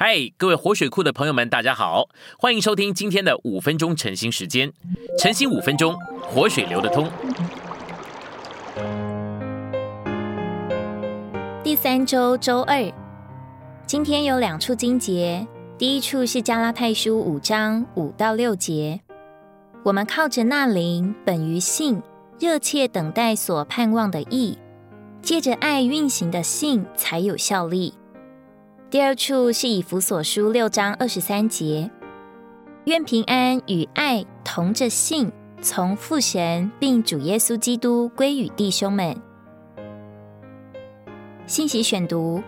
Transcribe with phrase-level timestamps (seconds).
[0.00, 2.08] 嗨，各位活水库的朋友们，大家好，
[2.38, 4.72] 欢迎收听今天的五分钟晨兴时间。
[5.18, 7.10] 晨兴五分钟，活水流得通。
[11.64, 12.92] 第三周周二，
[13.86, 15.44] 今天有两处经节，
[15.76, 19.00] 第一处是加拉太书五章五到六节。
[19.82, 22.00] 我们靠着那灵，本于信，
[22.38, 24.56] 热切等待所盼望的义，
[25.22, 27.94] 借着爱运行的信，才有效力。
[28.90, 31.90] 第二处是以弗所书六章二十三节，
[32.86, 35.30] 愿平安与爱同着信，
[35.60, 39.14] 从父神并主耶稣基督归与弟兄们。
[41.46, 42.42] 信息选读：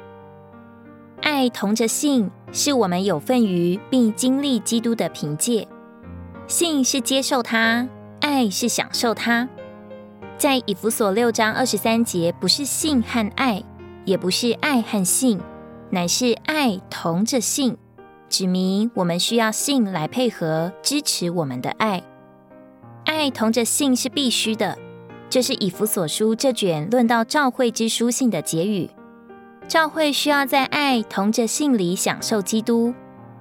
[1.20, 5.68] 爱同着信，是我们有份于并经历基督的凭借；
[6.46, 7.86] 信是接受他，
[8.20, 9.46] 爱是享受他。
[10.38, 13.62] 在以弗所六章二十三节，不是信和爱，
[14.06, 15.38] 也不是爱和信。
[15.92, 17.76] 乃是爱同着信，
[18.28, 22.02] 指明我们需要信来配合支持我们的爱。
[23.04, 24.78] 爱同着信是必须的，
[25.28, 28.88] 这是以弗所书这卷论到召会之书信的结语。
[29.66, 32.94] 召会需要在爱同着信里享受基督，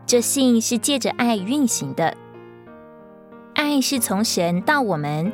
[0.08, 2.16] 这信是借着爱运行的。
[3.54, 5.32] 爱是从神到我们，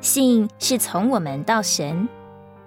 [0.00, 2.08] 信是从我们到神，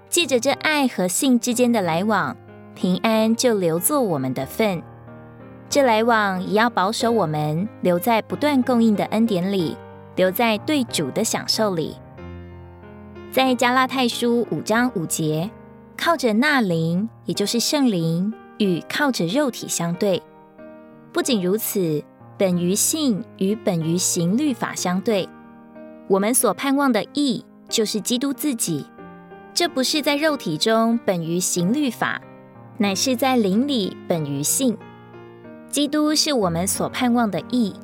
[0.08, 2.36] 借着这爱和信之间的来往。
[2.80, 4.82] 平安就留作我们的份，
[5.68, 9.76] 这来往也要保守我们留在不断供应的恩典里，
[10.16, 11.96] 留在对主的享受里。
[13.30, 15.50] 在加拉太书五章五节，
[15.94, 20.22] 靠着那灵，也就是圣灵，与靠着肉体相对。
[21.12, 22.02] 不仅如此，
[22.38, 25.28] 本于性与本于行律法相对。
[26.08, 28.86] 我们所盼望的义，就是基督自己。
[29.52, 32.18] 这不是在肉体中本于行律法。
[32.82, 34.74] 乃是在灵里本于信，
[35.68, 37.74] 基督是我们所盼望的义，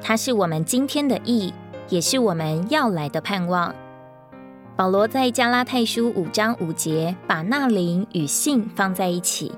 [0.00, 1.52] 他是我们今天的义，
[1.90, 3.74] 也是我们要来的盼望。
[4.74, 9.52] 保罗在加拉太书五章五节，把那灵与信放在一起。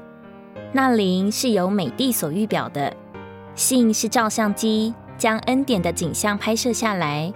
[0.73, 2.93] 那灵是由美帝所预表的，
[3.55, 7.33] 信是照相机，将恩典的景象拍摄下来。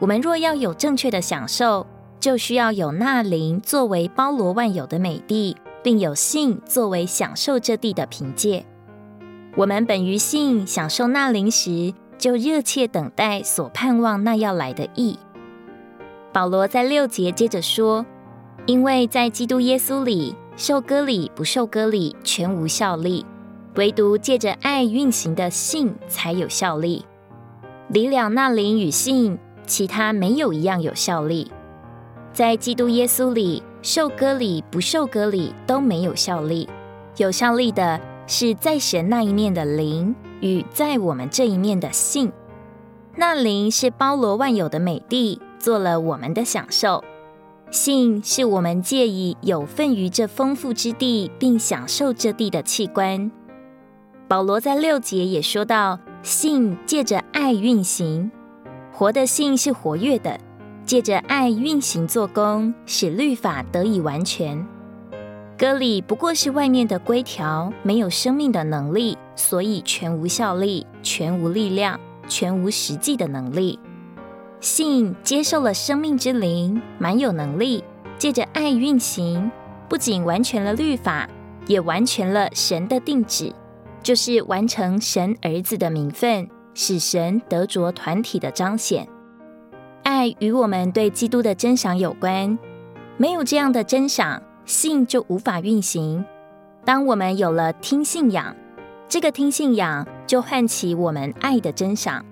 [0.00, 1.86] 我们若要有正确的享受，
[2.18, 5.56] 就需要有那灵作为包罗万有的美帝。
[5.84, 8.64] 并有信作为享受这地的凭借。
[9.54, 15.18] 我们本于信享受那灵时，就热切等待所盼望那要来的意。
[16.32, 18.04] 保罗在六节接着说
[18.66, 23.26] ：“因为在基督耶稣里，受割礼不受割礼全无效力，
[23.76, 27.04] 唯独借着爱运行的信才有效力。
[27.88, 31.52] 离了那灵与信，其他没有一样有效力。
[32.32, 36.66] 在基督耶稣里。”受割礼不受割礼都没有效力，
[37.18, 42.32] 有效力的是在神那一面的灵与在我们这一面的信。
[43.14, 47.04] 那灵是包罗万有的美地，做了我们的享受；
[47.70, 53.30] 信是我们借以有份于这丰富之地，并享受这地的器官。
[54.26, 58.30] 保罗在六节也说到，信借着爱运行，
[58.90, 60.40] 活的信是活跃的。
[60.86, 64.66] 借着爱运行做工，使律法得以完全。
[65.56, 73.78] 割礼不过是外面的规条，没有生命的能力，所以全无效力，全无力量，全无实际的能力。
[74.60, 77.84] 信接受了生命之灵，满有能力，
[78.18, 79.50] 借着爱运行，
[79.88, 81.28] 不仅完全了律法，
[81.66, 83.52] 也完全了神的定旨，
[84.02, 89.06] 就是完成神儿子的名分，使神得着团体的彰显。
[90.04, 92.58] 爱与我们对基督的真赏有关，
[93.16, 96.24] 没有这样的真赏，信就无法运行。
[96.84, 98.54] 当我们有了听信仰，
[99.08, 102.22] 这个听信仰就唤起我们爱的真赏，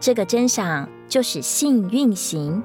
[0.00, 2.62] 这个真赏就使信运行。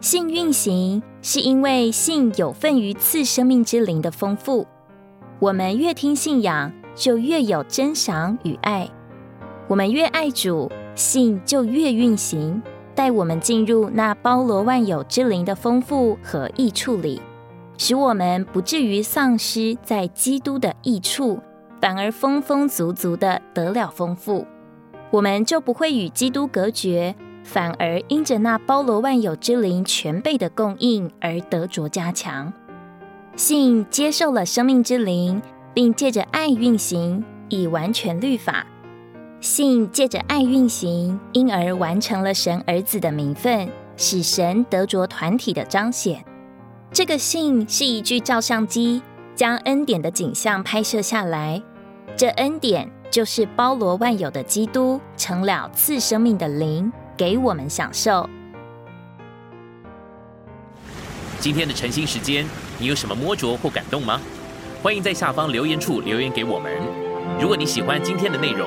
[0.00, 4.66] 信运行是因为信有份于赐生命之灵的丰富。
[5.38, 8.88] 我们越听信仰，就越有真赏与爱。
[9.66, 12.62] 我们越爱主，信就越运行。
[12.98, 17.22] 带我们进入那包罗万有之灵的丰富和益处里，
[17.76, 21.38] 使我们不至于丧失在基督的益处，
[21.80, 24.44] 反而丰丰足足的得了丰富。
[25.12, 27.14] 我们就不会与基督隔绝，
[27.44, 32.52] 反而因着那包罗万有之灵全备的供应而得着加强。
[33.36, 35.40] 信接受了生命之灵，
[35.72, 38.66] 并借着爱运行，以完全律法。
[39.40, 46.24] 信借着爱运行，因而完成了神儿子的名分，使神得着团体的彰显。
[46.92, 49.00] 这个信是一具照相机，
[49.36, 51.62] 将恩典的景象拍摄下来。
[52.16, 58.28] 这恩典就是包罗万有的基督成了赐生命的灵，给我们享受。
[61.38, 62.44] 今天的晨兴时间，
[62.80, 64.20] 你有什么摸着或感动吗？
[64.82, 66.72] 欢迎在下方留言处留言给我们。
[67.40, 68.66] 如果你喜欢今天的内容，